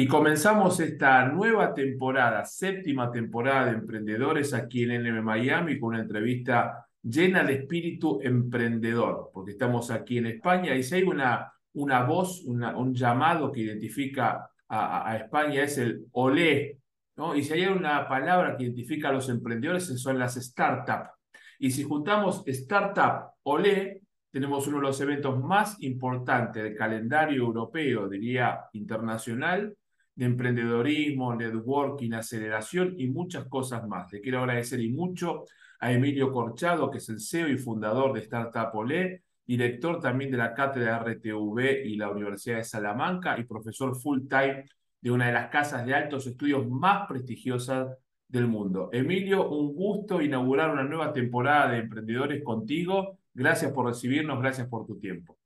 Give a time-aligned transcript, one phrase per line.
[0.00, 6.02] Y comenzamos esta nueva temporada, séptima temporada de Emprendedores aquí en NM Miami con una
[6.02, 12.04] entrevista llena de espíritu emprendedor, porque estamos aquí en España y si hay una, una
[12.04, 16.78] voz, un llamado que identifica a, España es el olé,
[17.16, 17.34] ¿no?
[17.34, 21.10] Y si hay una palabra que identifica a los emprendedores son las startups.
[21.58, 28.08] Y si juntamos startup, olé, tenemos uno de los eventos más importantes del calendario europeo,
[28.08, 29.74] diría internacional,
[30.18, 34.12] de emprendedorismo, networking, aceleración y muchas cosas más.
[34.12, 35.44] Le quiero agradecer y mucho
[35.78, 40.38] a Emilio Corchado, que es el CEO y fundador de Startup Olé, director también de
[40.38, 44.64] la cátedra RTV y la Universidad de Salamanca y profesor full time
[45.00, 47.86] de una de las casas de altos estudios más prestigiosas
[48.26, 48.90] del mundo.
[48.92, 53.18] Emilio, un gusto inaugurar una nueva temporada de Emprendedores contigo.
[53.32, 55.38] Gracias por recibirnos, gracias por tu tiempo.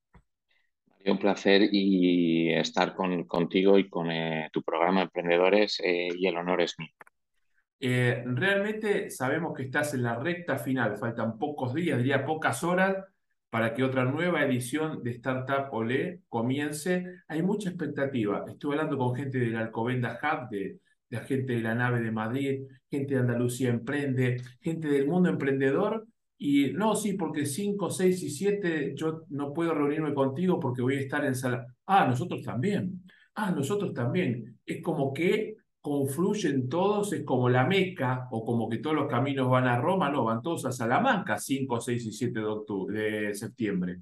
[1.05, 6.37] Un placer y estar con, contigo y con eh, tu programa Emprendedores eh, y el
[6.37, 6.91] honor es mío.
[7.81, 12.97] Eh, realmente sabemos que estás en la recta final, faltan pocos días, diría pocas horas,
[13.51, 17.05] para que otra nueva edición de Startup Olé comience.
[17.27, 18.45] Hay mucha expectativa.
[18.49, 20.79] Estuve hablando con gente del Alcobenda Hub, de,
[21.11, 26.07] de gente de la nave de Madrid, gente de Andalucía Emprende, gente del mundo emprendedor
[26.45, 30.97] y no, sí, porque 5, 6 y 7 yo no puedo reunirme contigo porque voy
[30.97, 31.65] a estar en sala.
[31.87, 33.05] Ah, nosotros también.
[33.37, 34.59] Ah, nosotros también.
[34.67, 39.49] Es como que confluyen todos, es como la Meca, o como que todos los caminos
[39.49, 42.41] van a Roma, no, van todos a Salamanca, 5, 6 y 7
[42.89, 44.01] de, septiembre.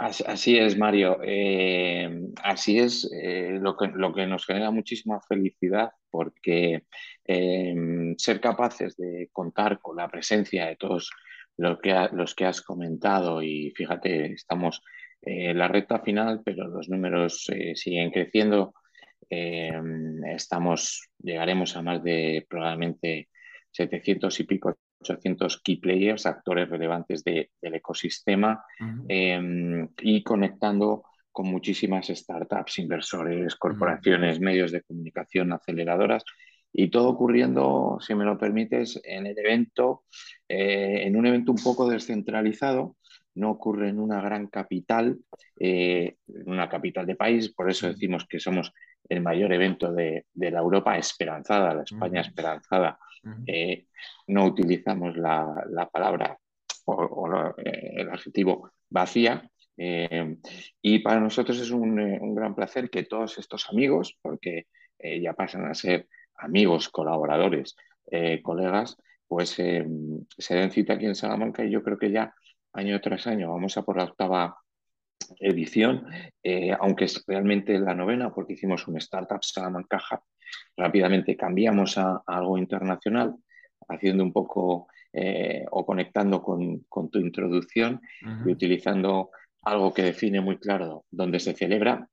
[0.00, 1.18] Así es, Mario.
[1.22, 2.08] Eh,
[2.42, 6.84] así es eh, lo, que, lo que nos genera muchísima felicidad porque
[7.26, 7.74] eh,
[8.16, 11.10] ser capaces de contar con la presencia de todos
[11.58, 14.82] los que, los que has comentado y fíjate, estamos
[15.20, 18.72] en la recta final, pero los números siguen creciendo.
[19.28, 23.28] estamos, llegaremos a más de probablemente
[23.70, 28.64] 700 y pico 800 key players, actores relevantes del ecosistema
[29.08, 36.24] em, y conectando con muchísimas startups, inversores, corporaciones, medios de comunicación, aceleradoras
[36.72, 40.04] y todo ocurriendo, si me lo permites, en el evento,
[40.48, 42.96] eh, en un evento un poco descentralizado,
[43.34, 45.18] no ocurre en una gran capital,
[45.58, 48.72] eh, en una capital de país, por eso decimos que somos
[49.08, 52.98] el mayor evento de, la Europa esperanzada, la España esperanzada.
[53.46, 53.86] Eh,
[54.28, 56.38] no utilizamos la, palabra
[56.86, 59.48] o, eh, el adjetivo vacía.
[59.76, 64.66] y para nosotros es un, gran placer que todos estos amigos, porque
[64.98, 67.76] ya pasan a ser amigos, colaboradores,
[68.42, 72.34] colegas, pues se den cita aquí en Salamanca y yo creo que ya
[72.72, 73.50] año tras año.
[73.50, 74.56] Vamos a por la octava
[75.38, 76.06] edición,
[76.42, 80.02] eh, aunque es realmente la novena, porque hicimos un Startup Salamanca
[80.76, 83.34] Rápidamente cambiamos a, algo internacional,
[83.88, 88.00] haciendo un poco eh, o conectando con, tu introducción
[88.46, 89.30] y utilizando
[89.62, 92.08] algo que define muy claro dónde se celebra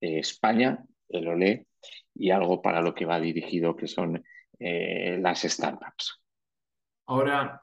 [0.00, 1.66] eh, España, el OLE,
[2.14, 4.22] y algo para lo que va dirigido, que son
[4.58, 6.20] las startups.
[7.06, 7.60] Ahora,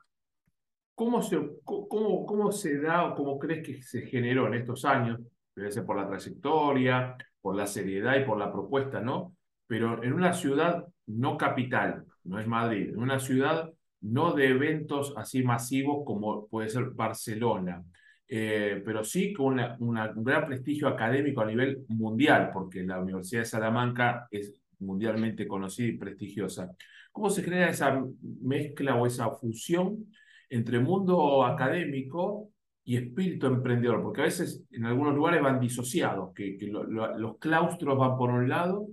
[1.00, 5.22] ¿Cómo se, cómo, cómo se da o cómo crees que se generó en estos años?
[5.56, 9.38] Debe ser por la trayectoria, por la seriedad y por la propuesta, ¿no?
[9.70, 13.70] Pero en una ciudad no capital, no es Madrid, en una ciudad
[14.02, 17.84] no de eventos así masivos como puede ser Barcelona,
[18.28, 23.42] eh, pero sí con una, un gran prestigio académico a nivel mundial, porque la Universidad
[23.42, 26.72] de Salamanca es mundialmente conocida y prestigiosa.
[27.12, 28.04] ¿Cómo se genera esa
[28.42, 30.08] mezcla o esa fusión
[30.50, 32.50] entre mundo académico
[32.84, 38.18] y espíritu emprendedor, porque a veces en algunos lugares van disociados, que, los claustros van
[38.18, 38.88] por un lado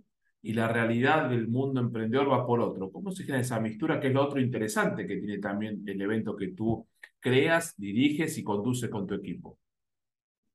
[0.47, 2.93] y la realidad del mundo emprendedor va por otro.
[2.93, 6.37] ¿Cómo se genera esa mistura, que es lo otro interesante que tiene también el evento
[6.37, 6.87] que tú
[7.19, 9.59] creas, diriges y conduces con tu equipo?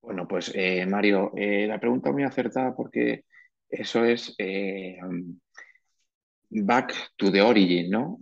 [0.02, 3.26] Bueno, pues eh, Mario, eh, la pregunta muy acertada porque
[3.67, 4.97] eso es eh,
[6.49, 8.17] back to the origin, ¿no?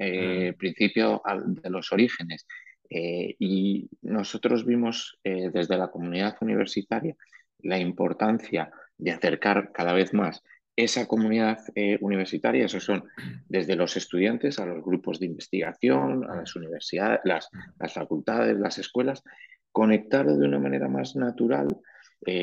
[0.57, 2.47] principio de los orígenes.
[2.89, 7.15] Y nosotros vimos desde la comunidad universitaria
[7.59, 10.43] la importancia de acercar cada vez más
[10.83, 13.03] esa comunidad eh, universitaria, esos son
[13.47, 17.49] desde los estudiantes a los grupos de investigación, a las universidades, las,
[17.93, 19.23] facultades, las escuelas,
[19.71, 21.67] conectar de una manera más natural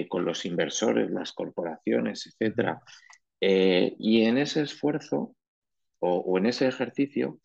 [0.09, 2.79] con los inversores, las corporaciones, etc.
[3.41, 5.37] y en ese esfuerzo
[5.99, 7.39] o en ese ejercicio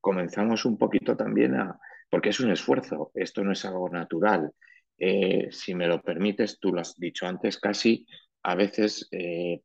[0.00, 1.78] comenzamos un poquito también a,
[2.10, 4.52] porque es un esfuerzo, esto no es algo natural.
[4.98, 8.06] Eh, si me lo permites, tú lo has dicho antes, casi
[8.42, 9.60] a veces eh,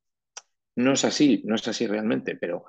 [0.76, 2.66] no es así, no es así realmente, pero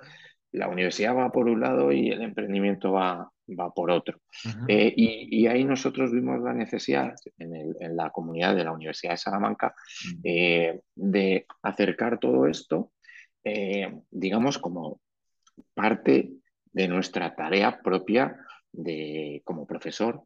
[0.53, 4.21] la universidad va por un lado y el emprendimiento va, va por otro.
[4.69, 9.75] Eh, y, ahí nosotros vimos la necesidad en, la comunidad de la Universidad de Salamanca
[10.23, 12.93] eh, de acercar todo esto,
[13.45, 15.01] eh, digamos, como
[15.75, 16.31] parte
[16.73, 18.37] de nuestra tarea propia
[18.71, 20.23] de, como profesor,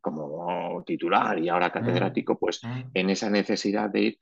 [0.00, 2.60] como titular y ahora catedrático, pues
[2.94, 4.18] en esa necesidad de ir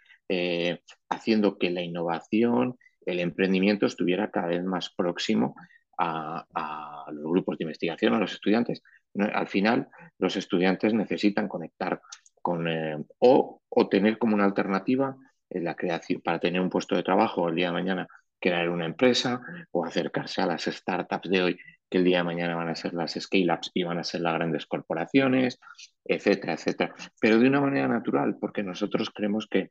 [1.08, 2.76] haciendo que la innovación,
[3.06, 5.54] el emprendimiento estuviera cada vez más próximo
[5.98, 8.82] a, los grupos de investigación, a los estudiantes.
[9.18, 9.88] Al final,
[10.18, 12.00] los estudiantes necesitan conectar
[12.42, 13.60] con eh, o,
[13.90, 15.16] tener como una alternativa
[15.50, 18.08] en la creación para tener un puesto de trabajo el día de mañana,
[18.40, 22.56] crear una empresa o acercarse a las startups de hoy que el día de mañana
[22.56, 25.60] van a ser las scale-ups y van a ser las grandes corporaciones,
[26.04, 26.94] etcétera, etcétera.
[27.20, 29.70] Pero de una manera natural, porque nosotros creemos que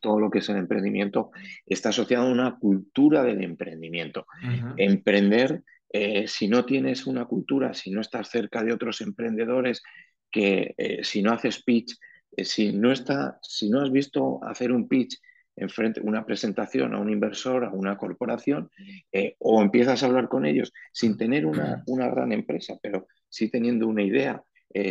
[0.00, 1.30] todo lo que es el emprendimiento
[1.66, 4.26] está asociado a una cultura del emprendimiento.
[4.76, 9.82] Emprender, eh, si no tienes una cultura, si no estás cerca de otros emprendedores,
[10.30, 11.96] que eh, si no haces pitch,
[12.36, 15.20] eh, si, no está, si no has visto hacer un pitch
[15.56, 18.68] en frente, una presentación a un inversor, a una corporación,
[19.38, 23.88] o empiezas a hablar con ellos sin tener una, una gran empresa, pero sí teniendo
[23.88, 24.42] una idea,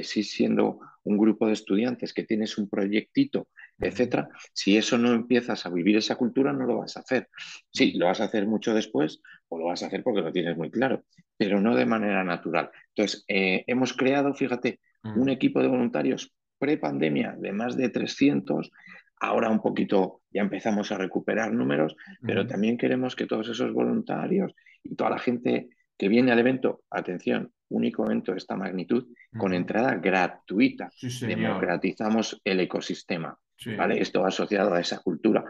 [0.01, 3.47] sí siendo un grupo de estudiantes que tienes un proyectito
[3.79, 4.29] etcétera.
[4.53, 7.29] Si eso no empiezas a vivir esa cultura, no lo vas a hacer.
[7.71, 10.57] Sí, lo vas a hacer mucho después o lo vas a hacer porque lo tienes
[10.57, 11.03] muy claro,
[11.37, 12.69] pero no de manera natural.
[12.95, 14.79] Entonces, eh, hemos creado, fíjate,
[15.15, 18.71] un equipo de voluntarios pre-pandemia de más de 300.
[19.19, 24.53] Ahora un poquito ya empezamos a recuperar números, pero también queremos que todos esos voluntarios
[24.83, 29.07] y toda la gente que viene al evento, atención, único evento de esta magnitud,
[29.37, 30.89] con entrada gratuita.
[31.21, 33.37] Democratizamos el ecosistema.
[33.77, 34.01] ¿Vale?
[34.01, 35.43] Esto asociado a esa cultura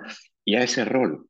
[0.44, 1.28] y a ese rol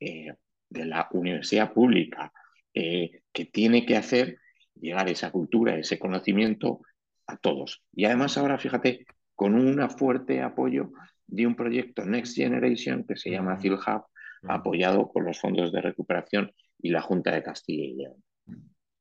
[0.00, 0.34] eh,
[0.68, 2.32] de la universidad pública
[2.72, 4.38] eh, que tiene que hacer
[4.74, 6.80] llegar esa cultura, ese conocimiento
[7.26, 7.82] a todos.
[7.92, 10.90] Y además ahora, fíjate, con un fuerte apoyo
[11.26, 14.04] de un proyecto Next Generation que se llama CILHub,
[14.46, 18.22] apoyado por los fondos de recuperación y la Junta de Castilla y León.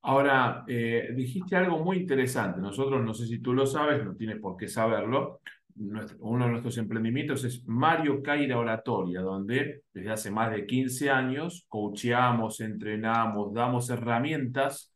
[0.04, 2.60] Ahora, eh, dijiste algo muy interesante.
[2.60, 5.42] Nosotros, no sé si tú lo sabes, no tienes por qué saberlo,
[5.76, 11.66] uno de nuestros emprendimientos es Mario Caira Oratoria, donde desde hace más de 15 años
[11.68, 14.94] coacheamos, entrenamos, damos herramientas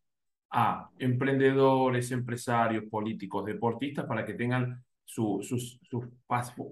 [0.50, 5.80] a emprendedores, empresarios, políticos, deportistas para que tengan su, sus,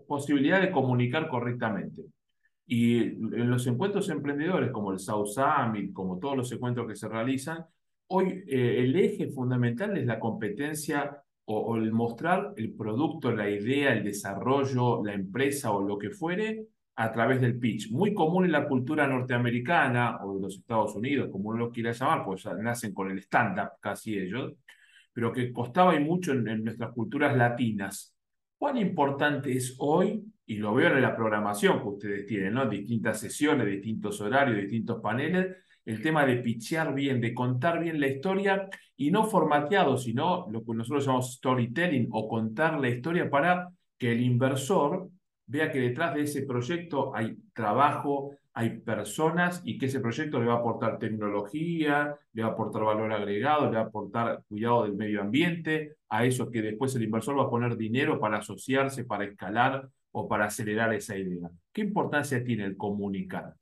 [0.06, 2.02] posibilidad de comunicar correctamente.
[2.66, 7.08] Y en los encuentros emprendedores, como el South Summit, como todos los encuentros que se
[7.08, 7.64] realizan,
[8.08, 13.92] hoy eh, el eje fundamental es la competencia o, el mostrar el producto, la idea,
[13.92, 16.66] el desarrollo, la empresa o lo que fuere
[16.96, 17.90] a través del pitch.
[17.90, 21.92] Muy común en la cultura norteamericana o de los Estados Unidos, como uno lo quiera
[21.92, 24.54] llamar, pues nacen con el stand-up casi ellos,
[25.12, 28.14] pero que costaba y mucho en, en nuestras culturas latinas.
[28.58, 32.66] ¿Cuán importante es hoy, y lo veo en la programación que ustedes tienen, ¿no?
[32.66, 38.08] distintas sesiones, distintos horarios, distintos paneles, el tema de pichear bien, de contar bien la
[38.08, 43.70] historia y no formateado, sino lo que nosotros llamamos storytelling o contar la historia para
[43.96, 45.08] que el inversor
[45.46, 50.46] vea que detrás de ese proyecto hay trabajo, hay personas y que ese proyecto le
[50.46, 54.84] va a aportar tecnología, le va a aportar valor agregado, le va a aportar cuidado
[54.84, 59.04] del medio ambiente, a eso que después el inversor va a poner dinero para asociarse,
[59.04, 61.48] para escalar o para acelerar esa idea.
[61.72, 63.54] ¿Qué importancia tiene el comunicar?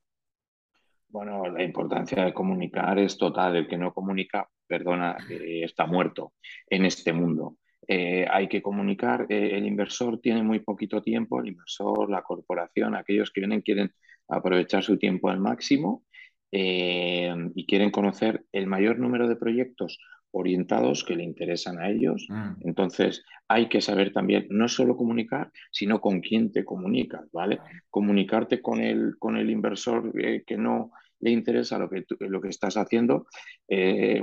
[1.15, 3.55] Bueno, la importancia de comunicar es total.
[3.55, 6.33] El que no comunica, perdona, eh, está muerto
[6.69, 7.55] en este mundo.
[7.87, 9.25] Eh, hay que comunicar.
[9.29, 13.93] Eh, el inversor tiene muy poquito tiempo, el inversor, la corporación, aquellos que vienen quieren
[14.27, 16.03] aprovechar su tiempo al máximo
[16.51, 19.99] y quieren conocer el mayor número de proyectos
[20.31, 22.27] orientados que le interesan a ellos.
[22.29, 22.67] Mm.
[22.67, 27.59] Entonces, hay que saber también no solo comunicar, sino con quién te comunicas, ¿vale?
[27.89, 30.13] Comunicarte con el, con el inversor
[30.45, 33.27] que no le interesa lo que, lo que estás haciendo,
[33.67, 34.21] eh,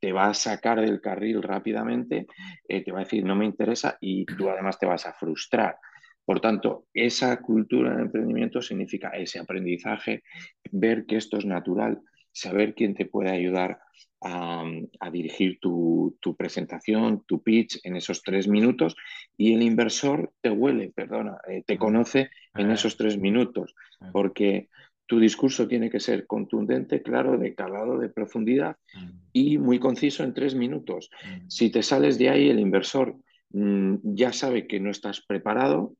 [0.00, 2.26] te va a sacar del carril rápidamente,
[2.68, 5.78] eh, te va a decir no me interesa y tú además te vas a frustrar.
[6.24, 10.22] Por tanto, esa cultura de emprendimiento significa ese aprendizaje,
[10.70, 12.00] ver que esto es natural,
[12.32, 13.78] saber quién te puede ayudar
[14.20, 18.96] a, dirigir tu, presentación, tu pitch en esos tres minutos
[19.36, 23.74] y el inversor te huele, perdona, eh, te conoce en esos tres minutos,
[24.12, 24.68] porque
[25.06, 29.10] tu discurso tiene que ser contundente, claro, de calado, de profundidad mm.
[29.32, 31.10] y muy conciso en tres minutos.
[31.24, 31.48] Mm.
[31.48, 33.16] Si te sales de ahí, el inversor
[33.50, 35.94] mm, ya sabe que no estás preparado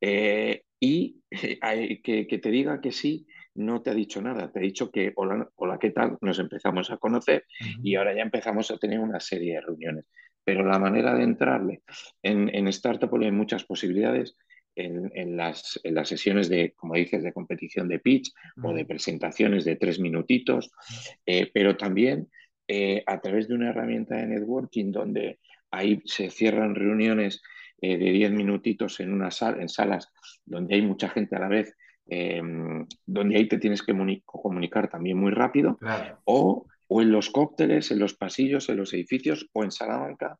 [0.00, 1.22] eh, y
[2.02, 5.48] que, te diga que sí no te ha dicho nada, te ha dicho que hola,
[5.56, 6.16] hola ¿qué tal?
[6.20, 7.44] Nos empezamos a conocer
[7.82, 10.04] y ahora ya empezamos a tener una serie de reuniones.
[10.44, 11.82] Pero la manera de entrarle
[12.22, 14.36] en, en Startup hay muchas posibilidades.
[14.80, 18.32] En, las, en, las, sesiones de, como dices, de competición de pitch
[18.62, 20.70] o de presentaciones de tres minutitos,
[21.26, 22.28] eh, pero también
[22.66, 27.42] eh, a través de una herramienta de networking donde ahí se cierran reuniones
[27.80, 30.12] eh, de 10 minutitos en, una sala, en salas
[30.44, 31.74] donde hay mucha gente a la vez,
[33.04, 33.94] donde ahí te tienes que
[34.24, 35.78] comunicar también muy rápido,
[36.24, 40.38] o, o, en los cócteles, en los pasillos, en los edificios o en Salamanca,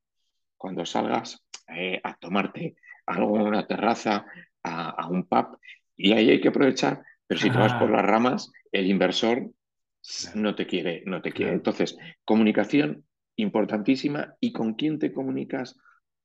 [0.56, 2.76] cuando salgas eh, a tomarte
[3.08, 4.26] algo en una terraza,
[4.62, 5.58] a, un pub,
[5.96, 9.50] y ahí hay que aprovechar, pero si te vas por las ramas, el inversor
[10.34, 11.52] no te quiere, no te quiere.
[11.52, 13.04] Entonces, comunicación
[13.36, 15.78] importantísima y con quién te comunicas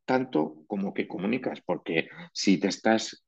[0.05, 3.25] tanto como que comunicas, porque si te estás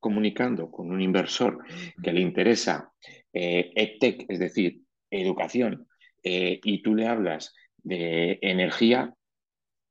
[0.00, 1.58] comunicando con un inversor
[2.02, 2.92] que le interesa
[3.32, 5.86] eh, EdTech, es decir, educación,
[6.22, 9.14] eh, y tú le hablas de energía,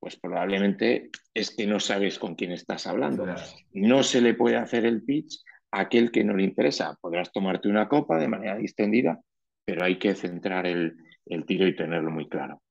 [0.06, 3.26] pues probablemente es que no sabes con quién estás hablando.
[3.74, 6.96] No se le puede hacer el pitch a aquel que no le interesa.
[7.02, 9.20] Podrás tomarte una copa de manera distendida,
[9.66, 10.96] pero hay que centrar el,
[11.48, 12.62] tiro y tenerlo muy claro.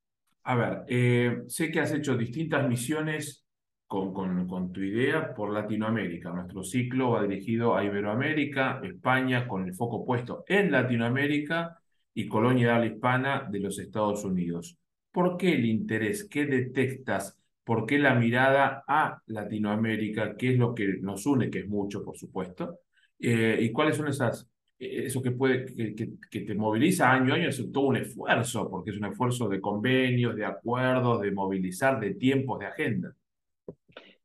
[0.44, 3.44] A ver, eh, sé que has hecho distintas misiones
[3.88, 6.30] con, tu idea por Latinoamérica.
[6.30, 11.80] Nuestro ciclo va dirigido a Iberoamérica, España, con el foco puesto en Latinoamérica
[12.14, 14.78] y colonia hispana de los Estados Unidos.
[15.14, 16.24] ¿Por qué el interés?
[16.24, 17.38] ¿Qué detectas?
[17.62, 20.36] ¿Por qué la mirada a Latinoamérica?
[20.36, 21.50] ¿Qué es lo que nos une?
[21.50, 22.80] Que es mucho, por supuesto.
[23.20, 27.48] Eh, ¿Y cuáles son esas, eh, eso que, puede, que, te moviliza año a año?
[27.48, 32.14] Es todo un esfuerzo, porque es un esfuerzo de convenios, de acuerdos, de movilizar, de
[32.16, 33.14] tiempos, de agenda.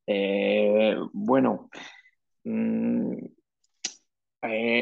[0.08, 1.69] Eh, bueno,
[2.46, 3.13] mm,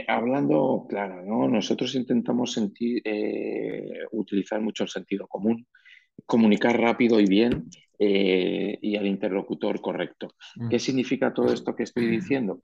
[0.07, 1.49] hablando claro, ¿no?
[1.49, 3.03] nosotros intentamos sentir,
[4.11, 5.67] utilizar mucho el sentido común,
[6.25, 7.69] comunicar rápido y bien
[8.00, 10.29] y al interlocutor correcto.
[10.55, 10.69] Mm.
[10.69, 12.59] ¿Qué significa todo esto que estoy diciendo?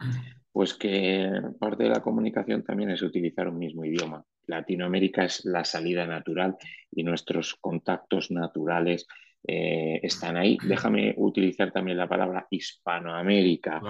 [0.51, 1.27] Pues que
[1.59, 4.23] parte de la comunicación también es utilizar un mismo idioma.
[4.45, 6.55] Latinoamérica es la salida natural
[6.91, 9.07] y nuestros contactos naturales
[9.45, 10.57] eh, están ahí.
[10.63, 13.81] Déjame utilizar también la palabra Hispanoamérica,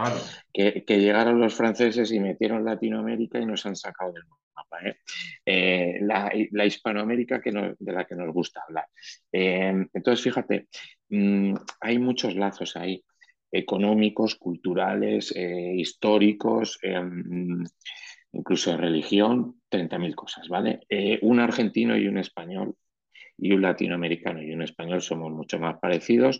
[0.52, 4.24] que, llegaron los franceses y metieron Latinoamérica y nos han sacado del
[4.56, 4.80] mapa.
[4.88, 4.96] ¿eh?
[5.46, 8.88] Eh, la, Hispanoamérica que de la que nos gusta hablar.
[9.32, 10.68] entonces, fíjate,
[11.10, 13.04] mm, hay muchos lazos ahí
[13.52, 16.80] económicos, culturales, históricos,
[18.32, 20.80] incluso de religión, 30.000 cosas, ¿vale?
[21.22, 22.76] un argentino y un español
[23.38, 26.40] y un latinoamericano y un español somos mucho más parecidos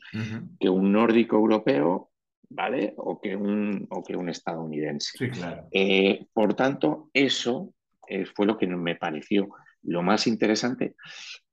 [0.60, 2.12] que un nórdico europeo,
[2.50, 2.94] ¿vale?
[2.98, 5.18] O que un, o que un estadounidense.
[5.18, 5.68] Sí, claro.
[5.72, 7.74] Eh, por tanto, eso
[8.08, 9.50] eh, fue lo que me pareció
[9.86, 10.96] lo más interesante,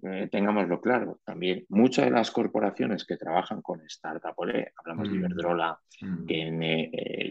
[0.04, 5.18] eh, tengámoslo claro, también muchas de las corporaciones que trabajan con Startup hablamos de mm.
[5.18, 6.24] Iberdrola, mm.
[6.28, 6.62] en,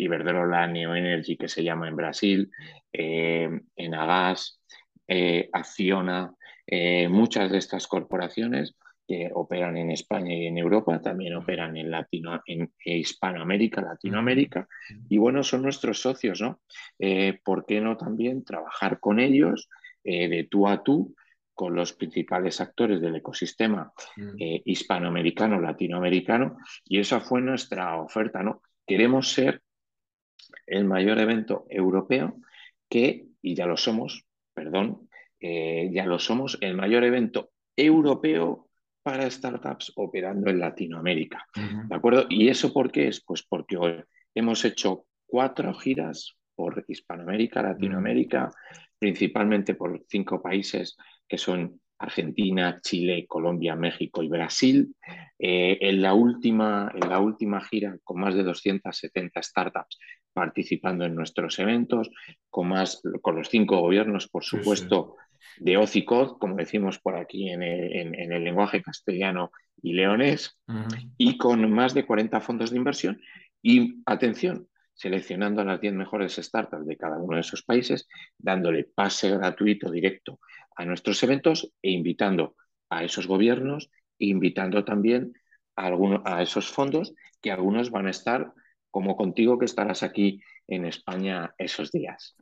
[0.02, 2.52] Iberdrola Neo Energy, que se llama en Brasil,
[2.92, 4.62] en Agas,
[5.54, 6.34] Acciona,
[6.72, 8.76] eh, muchas de estas corporaciones
[9.10, 14.68] que operan en España y en Europa también operan en, Latino, en Hispanoamérica, Latinoamérica,
[15.10, 16.62] y bueno, son nuestros socios, ¿no?
[17.00, 19.68] Eh, ¿Por qué no también trabajar con ellos
[20.04, 21.16] eh, de tú a tú?
[21.56, 23.92] con los principales actores del ecosistema
[24.64, 28.62] hispanoamericano, latinoamericano, y esa fue nuestra oferta, ¿no?
[28.88, 29.62] Queremos ser
[30.66, 32.38] el mayor evento europeo
[32.88, 35.10] que, y ya lo somos, perdón,
[35.42, 38.69] eh, ya lo somos, el mayor evento europeo
[39.10, 41.44] para startups operando en Latinoamérica.
[41.56, 42.28] ¿De acuerdo?
[42.30, 43.24] ¿Y eso por qué es?
[43.26, 44.04] Pues porque
[44.36, 48.52] hemos hecho cuatro giras por Hispanoamérica, Latinoamérica,
[49.00, 50.96] principalmente por cinco países
[51.28, 54.94] que son Argentina, Chile, Colombia, México y Brasil.
[55.40, 59.98] Eh, en, la última, en la última gira, con más de 270 startups
[60.34, 62.12] participando en nuestros eventos,
[62.52, 65.16] con, más, con los cinco gobiernos, por supuesto,
[65.58, 70.58] de OCICOD, como decimos por aquí en el, lenguaje castellano y leonés,
[71.18, 73.22] y con más de 40 fondos de inversión.
[73.62, 78.84] Y atención, seleccionando a las 10 mejores startups de cada uno de esos países, dándole
[78.84, 80.40] pase gratuito directo
[80.76, 82.56] a nuestros eventos e invitando
[82.90, 85.34] a esos gobiernos e invitando también
[85.76, 85.90] a,
[86.26, 88.54] a esos fondos que algunos van a estar
[88.92, 92.36] como contigo que estarás aquí en España esos días.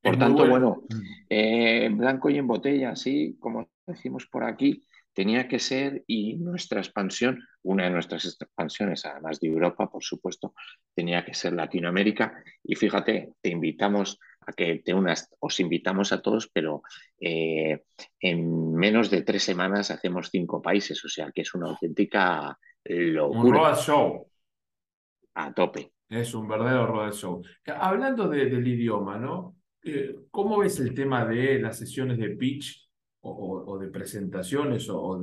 [0.00, 1.02] Por tanto, bueno, mm.
[1.28, 6.80] eh, blanco y en botella, así como decimos por aquí, tenía que ser y nuestra
[6.80, 10.54] expansión, una de nuestras expansiones, además de Europa, por supuesto,
[10.94, 12.40] tenía que ser Latinoamérica.
[12.62, 15.28] Y fíjate, te invitamos a que te unas.
[15.40, 16.82] Os invitamos a todos, pero
[17.20, 17.82] eh,
[18.20, 23.70] en menos de tres semanas hacemos cinco países, o sea que es una auténtica locura.
[23.70, 24.30] Un show.
[25.34, 25.92] A tope.
[26.08, 27.42] Es un verdadero road show.
[27.66, 29.57] Hablando del idioma, ¿no?
[29.82, 32.88] Eh, ¿Cómo ves el tema de las sesiones de pitch
[33.20, 35.20] o, de presentaciones o,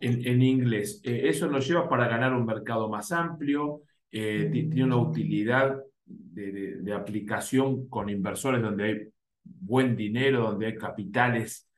[0.00, 1.00] en, inglés?
[1.04, 3.82] Eh, ¿Eso nos lleva para ganar un mercado más amplio?
[4.10, 9.08] Eh, ¿Tiene una utilidad de, aplicación con inversores donde hay
[9.42, 11.68] buen dinero, donde hay capitales?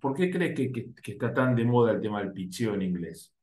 [0.00, 3.34] ¿Por qué crees que, que, está tan de moda el tema del pitcheo en inglés?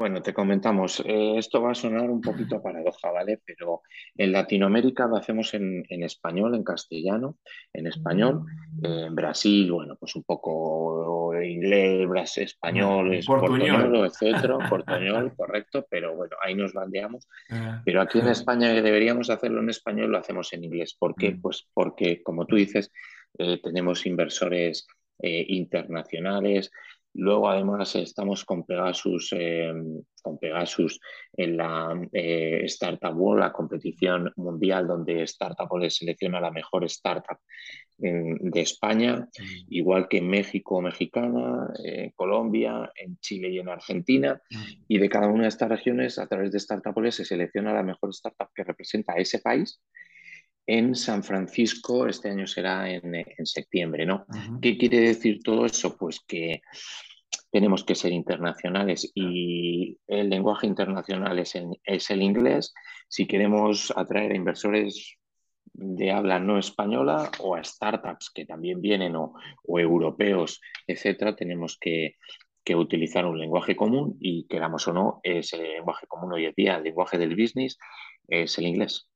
[0.00, 3.38] Bueno, te comentamos, eh, esto va a sonar un poquito paradoja, ¿vale?
[3.44, 3.82] Pero
[4.16, 7.36] en Latinoamérica lo hacemos en, español, en castellano,
[7.74, 8.46] en español,
[8.82, 16.54] en Brasil, bueno, pues un poco inglés, español, portuñol, etcétera, portuñol, correcto, pero bueno, ahí
[16.54, 17.28] nos bandeamos.
[17.50, 17.82] Ah.
[17.84, 20.96] Pero aquí en España que deberíamos hacerlo en español, lo hacemos en inglés.
[20.98, 21.32] ¿Por qué?
[21.32, 21.42] Mm.
[21.42, 22.90] Pues porque, como tú dices,
[23.38, 24.86] eh, tenemos inversores
[25.22, 26.70] eh, internacionales,
[27.14, 29.72] Luego, además, estamos con Pegasus, eh,
[30.22, 31.00] con Pegasus
[31.36, 37.38] en la eh, Startup World, la competición mundial donde Startup World selecciona la mejor startup
[37.98, 39.28] de España,
[39.68, 44.40] igual que en México, Mexicana, en Colombia, en Chile y en Argentina.
[44.88, 47.82] Y de cada una de estas regiones, a través de Startup World, se selecciona la
[47.82, 49.82] mejor startup que representa a ese país
[50.70, 54.24] en San Francisco, este año será en, septiembre, ¿no?
[54.62, 55.96] ¿Qué quiere decir todo eso?
[55.96, 56.62] Pues que
[57.50, 62.72] tenemos que ser internacionales y el lenguaje internacional es, el inglés.
[63.08, 65.16] Si queremos atraer a inversores
[65.72, 69.34] de habla no española o a startups que también vienen o,
[69.66, 72.14] europeos, etcétera, tenemos que,
[72.62, 76.76] que, utilizar un lenguaje común y queramos o no, ese lenguaje común hoy en día,
[76.76, 77.76] el lenguaje del business,
[78.28, 79.09] es el inglés.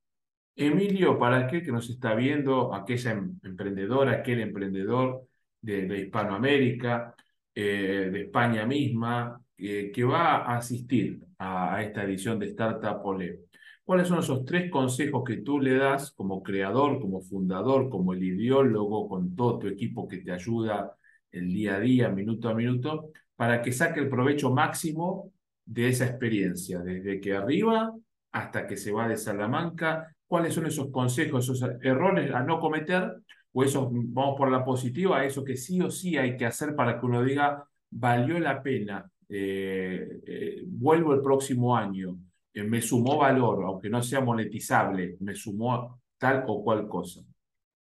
[0.55, 5.27] Emilio, para aquel que nos está viendo, aquella em-, emprendedora, aquel emprendedor
[5.61, 7.15] de, Hispanoamérica,
[7.53, 13.41] eh, de España misma, eh, que va a asistir a, esta edición de Startup Ole,
[13.83, 18.23] ¿cuáles son esos tres consejos que tú le das como creador, como fundador, como el
[18.23, 20.95] ideólogo, con todo tu equipo que te ayuda
[21.31, 25.33] el día a día, minuto a minuto, para que saque el provecho máximo
[25.65, 27.93] de esa experiencia, desde que arriba
[28.31, 33.13] hasta que se va de Salamanca cuáles son esos consejos, esos errores a no cometer,
[33.53, 36.99] o esos, vamos por la positiva, eso que sí o sí hay que hacer para
[36.99, 42.17] que uno diga, valió la pena, eh, eh, vuelvo el próximo año,
[42.53, 47.21] eh, me sumó valor, aunque no sea monetizable, me sumó tal o cual cosa.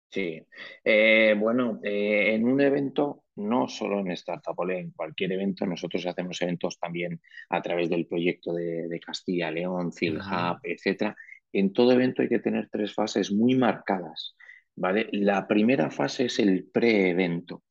[0.09, 0.41] Sí,
[1.37, 7.21] bueno, en un evento, no solo en Startup en cualquier evento, nosotros hacemos eventos también
[7.49, 11.17] a través del proyecto de, Castilla, León, CILHub, etcétera,
[11.55, 14.37] en todo evento hay que tener tres fases muy marcadas.
[14.77, 15.09] ¿vale?
[15.13, 17.63] La primera fase es el pre-evento.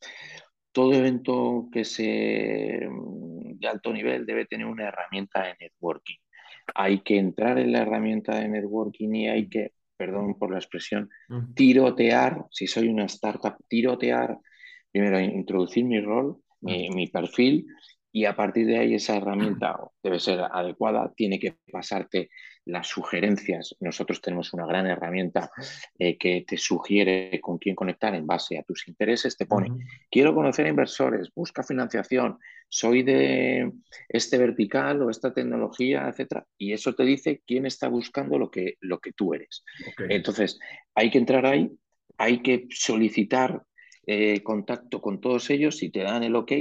[0.71, 6.17] Todo evento que sea mm, de alto nivel debe tener una herramienta de networking.
[6.75, 11.09] Hay que entrar en la herramienta de networking y hay que, perdón por la expresión,
[11.53, 14.37] tirotear, si soy una startup, tirotear,
[14.91, 17.65] primero introducir mi rol, mi, mi perfil,
[18.15, 22.30] y a partir de ahí esa herramienta debe ser adecuada, tiene que pasarte
[22.63, 23.76] las sugerencias.
[23.80, 25.49] Nosotros tenemos una gran herramienta
[25.97, 29.36] eh, que te sugiere con quién conectar en base a tus intereses.
[29.36, 29.69] Te pone,
[30.12, 32.38] quiero conocer inversores, busca financiación,
[32.69, 33.71] soy de
[34.08, 36.45] este vertical o esta tecnología, etcétera.
[36.56, 39.63] Y eso te dice quién está buscando lo que, lo que tú eres.
[40.08, 40.60] Entonces,
[40.93, 41.71] hay que entrar ahí,
[42.19, 43.63] hay que solicitar
[44.06, 45.78] eh, contacto con todos ellos.
[45.78, 46.52] Si te dan el ok,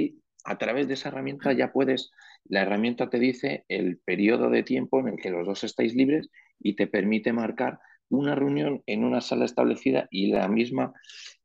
[0.44, 2.10] a través de esa herramienta ya puedes
[2.44, 6.28] la herramienta te dice el periodo de tiempo en el que los dos estáis libres
[6.58, 7.78] y te permite marcar
[8.08, 10.92] una reunión en una sala establecida y la misma,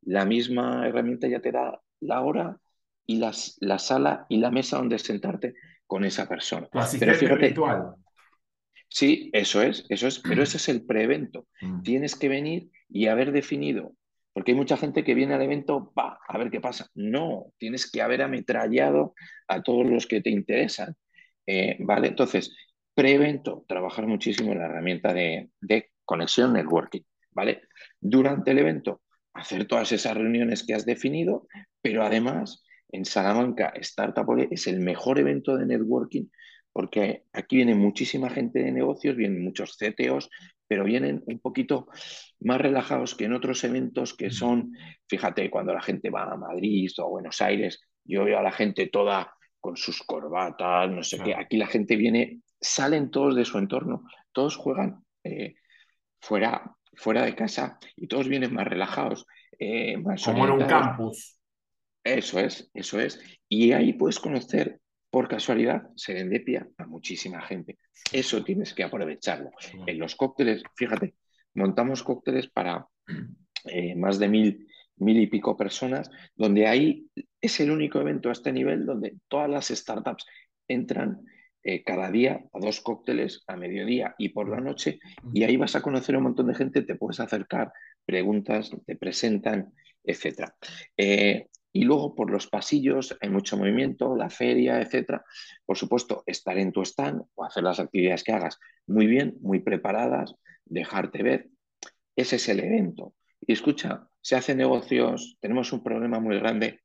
[0.02, 2.60] la misma herramienta ya te da la hora
[3.06, 5.54] y las, la sala y la mesa donde sentarte
[5.86, 6.68] con esa persona.
[6.72, 7.94] Pero fíjate, virtual.
[8.90, 11.48] Sí, eso es, eso es, pero ese es el preevento.
[11.62, 11.82] Mm.
[11.84, 13.94] Tienes que venir y haber definido
[14.38, 16.86] porque hay mucha gente que viene al evento, va, a ver qué pasa.
[16.94, 19.16] No, tienes que haber ametrallado
[19.48, 20.96] a todos los que te interesan.
[21.48, 22.10] Eh, ¿Vale?
[22.10, 22.56] Entonces,
[22.94, 25.50] pre-evento, trabajar muchísimo en la herramienta de,
[26.06, 27.02] conexión networking.
[27.32, 27.64] ¿Vale?
[28.00, 29.02] Durante el evento,
[29.34, 31.48] hacer todas esas reuniones que has definido,
[31.82, 36.26] pero además en Salamanca Startup es el mejor evento de networking
[36.78, 40.30] porque aquí viene muchísima gente de negocios, vienen muchos CTOs,
[40.68, 41.88] pero vienen un poquito
[42.42, 44.74] más relajados que en otros eventos que son,
[45.08, 48.52] fíjate, cuando la gente va a Madrid o a Buenos Aires, yo veo a la
[48.52, 53.46] gente toda con sus corbatas, no sé qué, aquí la gente viene, salen todos de
[53.46, 55.56] su entorno, todos juegan eh,
[56.22, 59.26] fuera, fuera de casa y todos vienen más relajados.
[59.58, 61.40] Eh, más Como en un campus.
[62.04, 63.20] Eso es, eso es.
[63.50, 64.80] Y ahí puedes conocer
[65.10, 67.78] por casualidad Serendipia a muchísima gente.
[68.12, 69.52] Eso tienes que aprovecharlo.
[69.86, 71.16] En los cócteles, fíjate,
[71.54, 72.88] montamos cócteles para
[73.66, 74.68] eh, más de mil,
[74.98, 77.08] mil y pico personas, donde ahí
[77.42, 80.26] es el único evento a este nivel donde todas las startups
[80.68, 81.22] entran
[81.64, 85.00] eh, cada día a dos cócteles a mediodía y por la noche
[85.34, 87.74] y ahí vas a conocer a un montón de gente, te puedes acercar,
[88.06, 90.52] preguntas, te presentan, etc.
[90.96, 95.22] Eh, y luego por los pasillos hay mucho movimiento, la feria, etc.
[95.64, 99.60] Por supuesto, estar en tu stand o hacer las actividades que hagas muy bien, muy
[99.60, 100.34] preparadas,
[100.66, 101.50] dejarte ver.
[102.16, 103.14] Ese es el evento.
[103.46, 106.82] Y escucha, se hacen negocios, tenemos un problema muy grande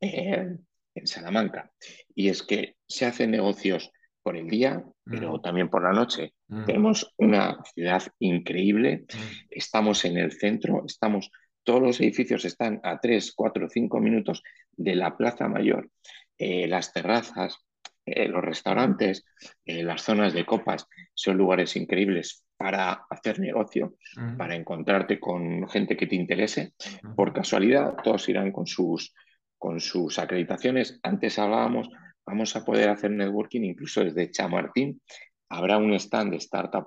[0.00, 0.66] en
[1.04, 1.72] Salamanca,
[2.14, 3.90] y es que se hacen negocios
[4.22, 5.40] por el día, pero mm.
[5.40, 6.34] también por la noche.
[6.48, 6.64] Mm.
[6.66, 9.46] Tenemos una ciudad increíble, mm.
[9.48, 11.30] estamos en el centro, estamos,
[11.66, 15.90] todos los edificios están a 3, 4, 5 minutos de la Plaza Mayor,
[16.38, 17.58] eh, las terrazas,
[18.06, 19.24] eh, los restaurantes,
[19.64, 23.96] eh, las zonas de copas, son lugares increíbles para hacer negocio,
[24.38, 26.72] para encontrarte con gente que te interese.
[27.14, 29.12] Por casualidad, todos irán con sus,
[29.58, 30.98] con sus acreditaciones.
[31.02, 31.90] Antes hablábamos,
[32.24, 35.02] vamos a poder hacer networking incluso desde Chamartín.
[35.50, 36.84] Habrá un stand de Startup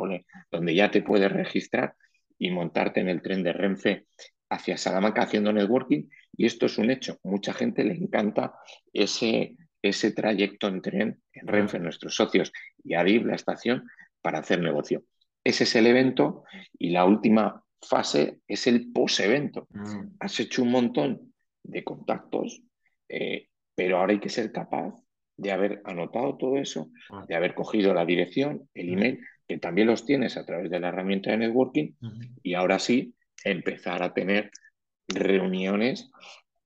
[0.49, 1.93] donde ya te puedes registrar
[2.39, 4.05] y montarte en el tren de Renfe
[4.49, 6.09] hacia Salamanca haciendo networking.
[6.35, 7.17] Y esto es un hecho.
[7.23, 8.53] Mucha gente le encanta
[8.93, 12.51] ese ese trayecto en tren, en Renfe, nuestros socios,
[12.83, 13.87] y Adib, la estación,
[14.21, 15.03] para hacer negocio.
[15.43, 16.43] Ese es el evento
[16.77, 19.67] y la última fase es el post-evento.
[19.71, 20.15] Mm.
[20.19, 21.33] Has hecho un montón
[21.63, 22.61] de contactos,
[23.07, 24.93] eh, pero ahora hay que ser capaz
[25.37, 27.25] de haber anotado todo eso, ah.
[27.27, 30.89] de haber cogido la dirección, el email, que también los tienes a través de la
[30.89, 31.93] herramienta de networking,
[32.43, 34.51] y ahora sí empezar a tener
[35.07, 36.09] reuniones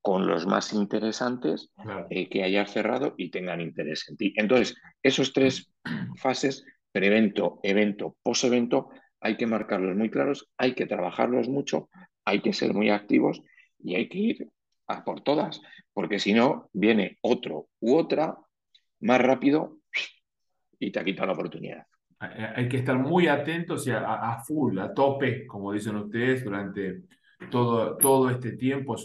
[0.02, 1.72] con los más interesantes
[2.10, 4.34] eh, que hayas cerrado y tengan interés en ti.
[4.36, 5.72] Entonces, esos tres
[6.18, 8.90] fases, prevento, evento, post-evento,
[9.22, 11.90] hay que marcarlos muy claros, hay que trabajarlos mucho,
[12.26, 13.42] hay que ser muy activos
[13.80, 14.50] y hay que ir
[14.88, 15.62] a por todas,
[15.94, 18.38] porque si no, viene otro u otra
[19.00, 19.78] más rápido
[20.80, 21.88] y te ha quitado la oportunidad.
[22.56, 27.04] Hay que estar muy atentos y a, full, a tope, como dicen ustedes, durante
[27.52, 28.96] todo, todo este tiempo,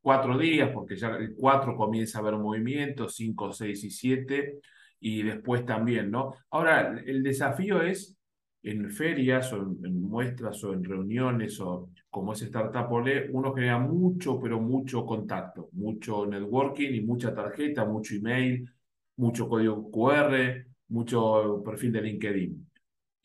[0.00, 4.60] cuatro días, porque ya el cuatro comienza a haber movimiento, cinco, seis y siete,
[5.00, 6.34] y después también, ¿no?
[6.50, 8.16] Ahora, el desafío es
[8.62, 13.78] en ferias o en, muestras o en reuniones o como es Startup Olé, uno genera
[13.78, 18.68] mucho, pero mucho contacto, mucho networking y mucha tarjeta, mucho email,
[19.16, 22.65] mucho código QR, mucho perfil de LinkedIn.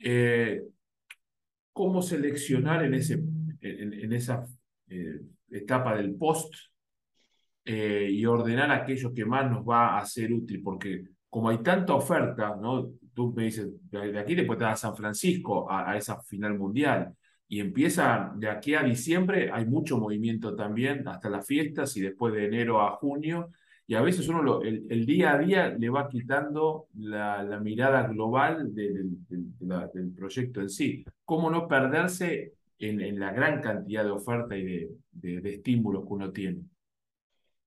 [0.04, 0.64] Eh,
[1.74, 3.24] ¿Cómo seleccionar en, ese,
[3.62, 4.46] en, esa
[4.90, 6.54] eh, etapa del post
[7.64, 11.94] eh, y ordenar aquello que más nos va a ser útil, porque como hay tanta
[11.94, 12.92] oferta, ¿no?
[13.14, 17.14] Tú me dices, de aquí después te vas a San Francisco, a, esa final mundial,
[17.48, 22.34] y empieza de aquí a diciembre, hay mucho movimiento también, hasta las fiestas y después
[22.34, 23.52] de enero a junio,
[23.92, 28.74] y a veces uno lo, el, día a día le va quitando la, mirada global
[28.74, 31.04] del proyecto en sí.
[31.26, 36.32] ¿Cómo no perderse en, la gran cantidad de oferta y de, de estímulos que uno
[36.32, 36.62] tiene?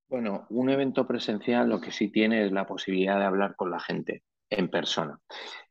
[0.09, 3.81] Bueno, un evento presencial lo que sí tiene es la posibilidad de hablar con la
[3.81, 5.21] gente en persona.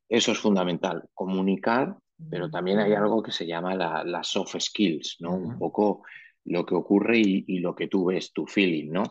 [0.08, 1.98] Eso es fundamental, comunicar,
[2.30, 5.34] pero también hay algo que se llama las soft skills, ¿no?
[5.34, 6.04] Un poco
[6.46, 9.04] lo que ocurre y, lo que tú ves, tu feeling, ¿no?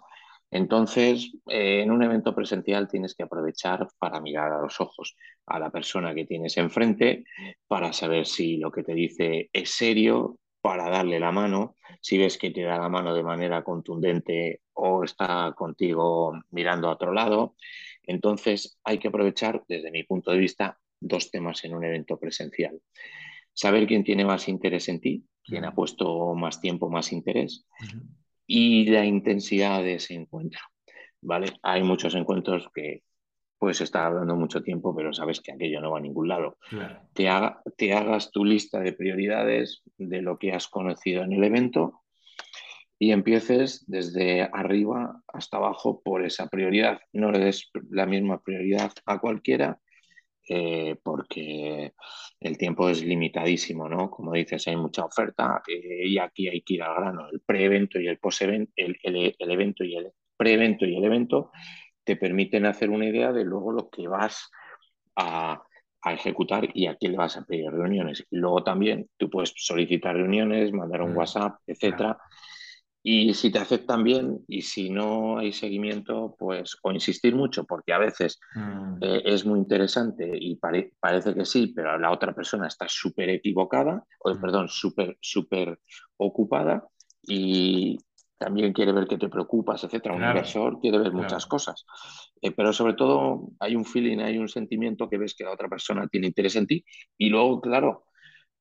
[0.52, 5.58] Entonces, eh, en un evento presencial tienes que aprovechar para mirar a los ojos a
[5.58, 7.24] la persona que tienes enfrente,
[7.66, 12.36] para saber si lo que te dice es serio, para darle la mano, si ves
[12.36, 17.56] que te da la mano de manera contundente o está contigo mirando a otro lado.
[18.02, 22.78] Entonces hay que aprovechar, desde mi punto de vista, dos temas en un evento presencial.
[23.54, 27.66] Saber quién tiene más interés en ti, quién ha puesto más tiempo, más interés,
[28.54, 30.60] y la intensidad de ese encuentro.
[31.22, 31.54] ¿vale?
[31.62, 33.02] Hay muchos encuentros que
[33.58, 36.58] puedes estar hablando mucho tiempo, pero sabes que aquello no va a ningún lado.
[37.14, 37.30] Te,
[37.78, 42.02] te hagas tu lista de prioridades de lo que has conocido en el evento
[42.98, 47.00] y empieces desde arriba hasta abajo por esa prioridad.
[47.14, 49.80] No le des la misma prioridad a cualquiera
[50.48, 51.92] eh, porque
[52.40, 54.10] el tiempo es limitadísimo, ¿no?
[54.10, 57.28] Como dices, hay mucha oferta eh, y aquí hay que ir al grano.
[57.30, 61.50] El pre-evento y el post-evento, el, el, evento y el pre-evento y el evento
[62.04, 64.50] te permiten hacer una idea de luego lo que vas
[65.16, 65.62] a,
[66.02, 68.26] a ejecutar y a quién le vas a pedir reuniones.
[68.30, 72.18] Y luego también tú puedes solicitar reuniones, mandar un mm, WhatsApp, etcétera.
[73.04, 77.92] Y si te aceptan bien y si no hay seguimiento, pues o insistir mucho, porque
[77.92, 78.98] a veces mm.
[79.00, 84.04] eh, es muy interesante y parece que sí, pero la otra persona está súper equivocada,
[84.20, 84.40] o mm.
[84.40, 85.80] perdón, súper, súper
[86.16, 86.86] ocupada
[87.22, 87.98] y
[88.42, 90.16] también quiere ver que te preocupas, etcétera.
[90.16, 91.84] Un inversor quiere ver muchas cosas.
[92.40, 95.68] Eh, pero sobre todo hay un feeling, hay un sentimiento que ves que la otra
[95.68, 96.84] persona tiene interés en ti.
[97.16, 98.06] Y luego, claro,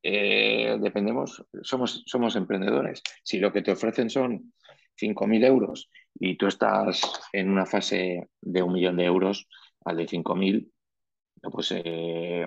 [0.04, 3.04] eh, dependemos, somos, somos emprendedores.
[3.24, 4.54] Si lo que te ofrecen son
[5.00, 7.02] 5.000 euros y tú estás
[7.34, 9.48] en una fase de un millón de euros
[9.86, 10.72] al de 5.000,
[11.52, 12.46] pues eh,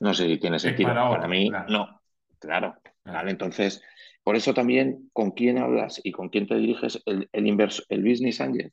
[0.00, 0.88] no sé si tiene sentido.
[0.94, 2.00] Para, mí, no.
[2.38, 2.74] Claro.
[3.04, 3.82] Vale, entonces,
[4.22, 8.40] por eso también con quién hablas y con quién te diriges, el, el, el business
[8.40, 8.72] angel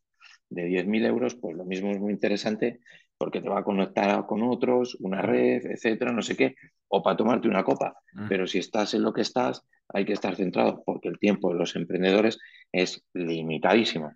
[0.49, 2.79] de 10.000 euros, pues lo mismo es muy interesante
[3.19, 6.55] porque te va a conectar con otros, una red, etcétera, no sé qué,
[6.87, 7.97] o para tomarte una copa.
[8.29, 11.59] Pero si estás en lo que estás, hay que estar centrado porque el tiempo de
[11.59, 12.39] los emprendedores
[12.71, 14.13] es limitadísimo.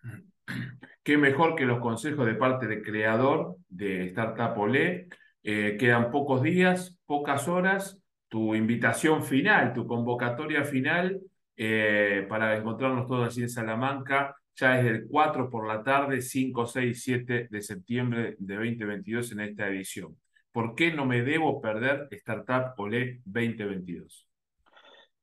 [1.04, 5.10] Qué mejor que los consejos de parte del creador de Startup Olé.
[5.44, 8.00] Eh, quedan pocos días, pocas horas.
[8.30, 11.20] Tu invitación final, tu convocatoria final
[11.58, 16.66] eh, para encontrarnos todos allí en Salamanca ya es el 4 por la tarde, 5,
[16.66, 20.18] 6, 7 de septiembre de 2022 en esta edición.
[20.52, 24.30] ¿Por qué no me debo perder Startup OLE 2022?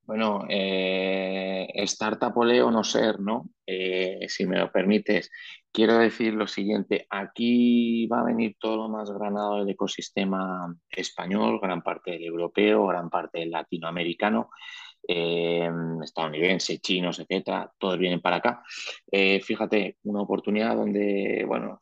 [0.02, 3.48] Bueno, eh, Startup OLE o no ser, ¿no?
[3.64, 5.30] Eh, si me lo permites,
[5.70, 11.60] quiero decir lo siguiente, aquí va a venir todo lo más granado del ecosistema español,
[11.62, 14.50] gran parte del europeo, gran parte del latinoamericano
[15.06, 15.70] eh,
[16.02, 18.62] estadounidenses, chinos, etcétera, todos vienen para acá.
[19.10, 21.80] Eh, fíjate, una oportunidad donde, bueno,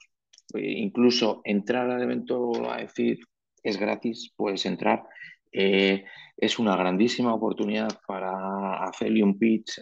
[0.55, 3.19] incluso entrar al evento a decir
[3.63, 5.05] es gratis, puedes entrar.
[5.53, 6.05] Eh,
[6.37, 9.81] es una grandísima oportunidad para hacerle un pitch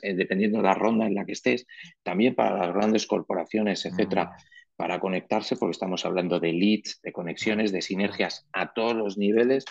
[0.00, 1.66] dependiendo de la ronda en la que estés,
[2.02, 4.76] también para las grandes corporaciones, etcétera, mm.
[4.76, 9.64] para conectarse, porque estamos hablando de leads, de conexiones, de sinergias a todos los niveles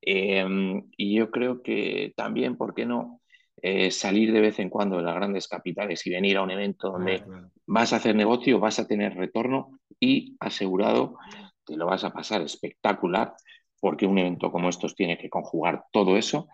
[0.00, 3.20] Em, y yo creo que también, ¿por qué no?
[3.62, 6.90] Eh, salir de vez en cuando de las grandes capitales y venir a un evento
[6.90, 7.22] donde
[7.66, 11.16] vas a hacer negocio, vas a tener retorno y asegurado
[11.64, 13.34] que lo vas a pasar espectacular,
[13.80, 16.48] porque un evento como estos tiene que conjugar todo eso.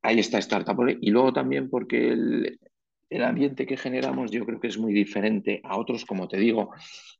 [0.00, 2.58] Ahí está Startup y luego también porque el,
[3.10, 6.70] el ambiente que generamos yo creo que es muy diferente a otros, como te digo,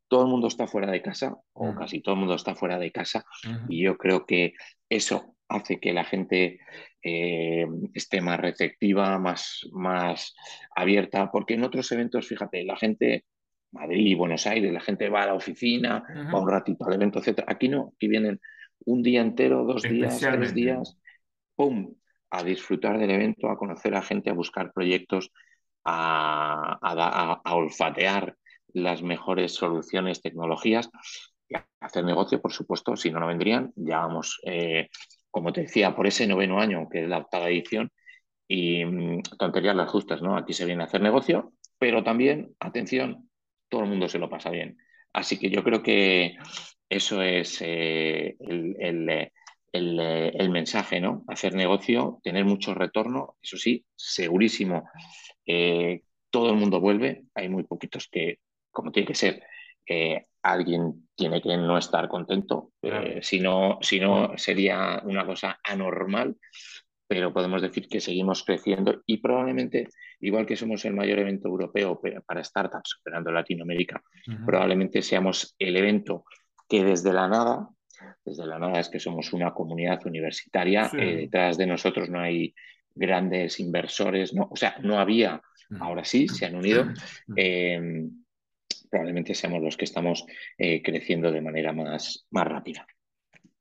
[0.09, 2.90] todo el mundo está fuera de casa, o casi todo el mundo está fuera de
[2.90, 3.24] casa,
[3.68, 4.55] y yo creo que
[4.88, 6.61] eso hace que la gente
[7.03, 10.35] eh, esté más receptiva, más, más
[10.74, 13.24] abierta, porque en otros eventos, fíjate, la gente,
[13.72, 17.20] Madrid y Buenos Aires, la gente va a la oficina, va un ratito al evento,
[17.20, 17.44] etc.
[17.46, 18.40] Aquí no, aquí vienen
[18.85, 20.98] un día entero, dos días, tres días,
[21.55, 21.94] ¡pum!
[22.31, 25.33] a disfrutar del evento, a conocer a gente, a buscar proyectos,
[25.85, 28.37] a, olfatear
[28.69, 30.91] las mejores soluciones, tecnologías
[31.49, 33.73] y hacer negocio, por supuesto, si no, no vendrían.
[33.77, 34.88] Ya vamos, eh,
[35.31, 37.91] como te decía, por ese noveno año, que es la octava edición,
[38.47, 40.37] y mm, tonterías las justas, ¿no?
[40.37, 43.31] Aquí se viene a hacer negocio, pero también, atención,
[43.69, 44.79] todo el mundo se lo pasa bien.
[45.12, 46.37] Así que yo creo que
[46.88, 49.33] eso es eh, el, el,
[49.72, 51.24] el, mensaje, ¿no?
[51.28, 54.88] Hacer negocio, tener mucho retorno, eso sí, segurísimo
[55.46, 58.38] eh, todo el mundo vuelve, hay muy poquitos que,
[58.70, 59.42] como tiene que ser,
[59.87, 65.59] eh, alguien tiene que no estar contento, eh, si, no, si no sería una cosa
[65.64, 66.37] anormal,
[67.07, 69.88] pero podemos decir que seguimos creciendo y probablemente,
[70.20, 74.02] igual que somos el mayor evento europeo para startups operando Latinoamérica,
[74.44, 76.24] probablemente seamos el evento
[76.68, 77.70] que desde la nada,
[78.24, 82.54] desde la nada es que somos una comunidad universitaria, detrás de nosotros no hay
[82.94, 85.40] grandes inversores, no, o sea, no había,
[85.80, 86.87] ahora sí, se han unido.
[87.37, 88.11] Em,
[88.90, 90.24] probablemente seamos los que estamos
[90.56, 92.87] eh, creciendo de manera más, más rápida.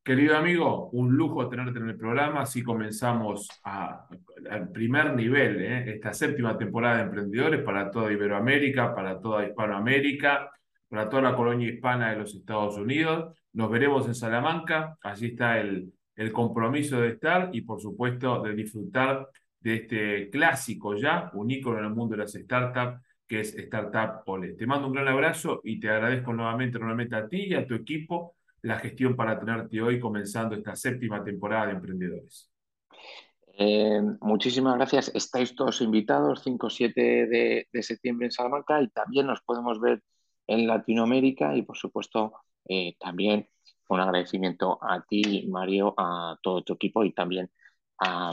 [0.07, 2.41] Querido amigo, un lujo tenerte en el programa.
[2.41, 5.95] Así comenzamos al primer nivel, ¿eh?
[5.95, 10.49] esta séptima temporada de Emprendedores para toda Iberoamérica, para toda Hispanoamérica,
[10.89, 13.35] para toda la colonia hispana de los Estados Unidos.
[13.53, 14.97] Nos veremos en Salamanca.
[15.01, 20.95] Allí está el, el compromiso de estar y por supuesto de disfrutar de este clásico
[20.95, 24.53] ya, un ícono en el mundo de las startups, que es Startup Ole.
[24.53, 27.75] Te mando un gran abrazo y te agradezco nuevamente, nuevamente a ti y a tu
[27.75, 32.49] equipo la gestión para tenerte hoy comenzando esta séptima temporada de Emprendedores.
[33.59, 35.11] Eh, muchísimas gracias.
[35.13, 40.01] Estáis todos invitados, 5-7 de, de, septiembre en Salamanca y también nos podemos ver
[40.47, 42.33] en Latinoamérica y por supuesto
[42.65, 43.47] eh, también
[43.89, 47.49] un agradecimiento a ti, Mario, a todo tu equipo y también
[47.99, 48.31] a,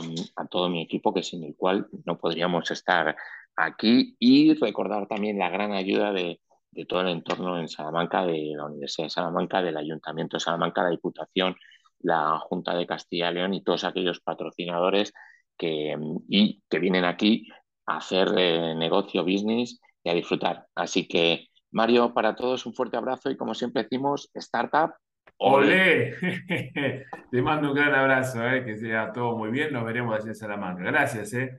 [0.49, 3.15] todo mi equipo, que sin el cual no podríamos estar
[3.55, 4.15] aquí.
[4.19, 6.41] Y recordar también la gran ayuda de,
[6.87, 10.89] todo el entorno en Salamanca, de la Universidad de Salamanca, del Ayuntamiento de Salamanca, la
[10.89, 11.55] Diputación,
[11.99, 15.13] la Junta de Castilla y León y todos aquellos patrocinadores
[15.57, 15.95] que,
[16.27, 17.47] y que vienen aquí
[17.85, 20.67] a hacer eh, negocio, business y a disfrutar.
[20.75, 24.93] Así que, Mario, para todos un fuerte abrazo y como siempre decimos, startup
[25.37, 26.15] ¡Olé!
[27.31, 29.73] Te mando un gran abrazo, eh, que sea todo muy bien.
[29.73, 30.83] Nos veremos allí en Salamanca.
[30.83, 31.33] Gracias.
[31.33, 31.51] Eh.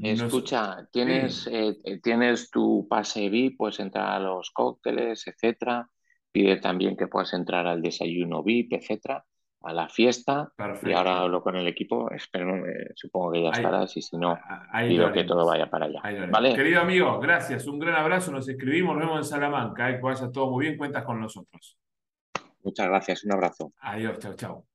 [0.00, 5.88] Escucha, ¿tienes, eh, tienes tu pase VIP, puedes entrar a los cócteles, etcétera.
[6.30, 9.24] Pide también que puedas entrar al desayuno VIP, etcétera,
[9.62, 10.52] a la fiesta.
[10.82, 14.38] Y ahora hablo con el equipo, espero, eh, supongo que ya estarás y si no,
[14.86, 16.00] pido que todo vaya para allá.
[16.30, 16.54] ¿Vale?
[16.54, 20.50] Querido amigo, gracias, un gran abrazo, nos escribimos, nos vemos en Salamanca, que vaya todo
[20.50, 21.78] muy bien, cuentas con nosotros.
[22.62, 23.72] Muchas gracias, un abrazo.
[23.80, 24.64] Adiós, chao, chao.